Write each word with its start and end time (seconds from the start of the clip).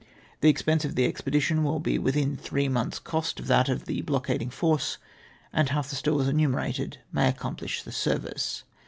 "The 0.41 0.49
expense 0.49 0.83
of 0.83 0.95
the 0.95 1.05
expedition 1.05 1.63
will 1.63 1.79
be 1.79 1.99
lulthin 1.99 2.35
three 2.35 2.67
'months^ 2.67 2.97
cost 3.03 3.39
of 3.39 3.45
that 3.45 3.69
of 3.69 3.85
the 3.85 4.01
blockading 4.01 4.49
force, 4.49 4.97
and 5.53 5.69
half 5.69 5.91
the 5.91 5.95
stores 5.95 6.27
enumerated 6.27 6.97
may 7.11 7.27
accomplish 7.29 7.83
the 7.83 7.91
service. 7.91 8.63